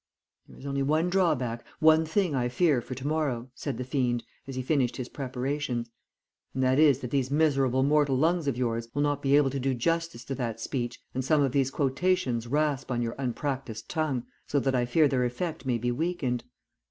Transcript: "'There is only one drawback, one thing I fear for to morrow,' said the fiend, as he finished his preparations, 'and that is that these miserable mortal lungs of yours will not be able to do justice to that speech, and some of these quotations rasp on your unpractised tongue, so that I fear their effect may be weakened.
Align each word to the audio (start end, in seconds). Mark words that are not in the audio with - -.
"'There 0.47 0.57
is 0.57 0.65
only 0.65 0.81
one 0.81 1.11
drawback, 1.11 1.63
one 1.79 2.07
thing 2.07 2.33
I 2.33 2.49
fear 2.49 2.81
for 2.81 2.95
to 2.95 3.05
morrow,' 3.05 3.51
said 3.53 3.77
the 3.77 3.83
fiend, 3.83 4.23
as 4.47 4.55
he 4.55 4.63
finished 4.63 4.97
his 4.97 5.07
preparations, 5.09 5.91
'and 6.55 6.63
that 6.63 6.79
is 6.79 7.01
that 7.01 7.11
these 7.11 7.29
miserable 7.29 7.83
mortal 7.83 8.17
lungs 8.17 8.47
of 8.47 8.57
yours 8.57 8.87
will 8.95 9.03
not 9.03 9.21
be 9.21 9.37
able 9.37 9.51
to 9.51 9.59
do 9.59 9.75
justice 9.75 10.25
to 10.25 10.33
that 10.33 10.59
speech, 10.59 10.99
and 11.13 11.23
some 11.23 11.43
of 11.43 11.51
these 11.51 11.69
quotations 11.69 12.47
rasp 12.47 12.89
on 12.91 13.03
your 13.03 13.13
unpractised 13.19 13.87
tongue, 13.89 14.25
so 14.47 14.59
that 14.59 14.73
I 14.73 14.85
fear 14.87 15.07
their 15.07 15.23
effect 15.23 15.67
may 15.67 15.77
be 15.77 15.91
weakened. 15.91 16.45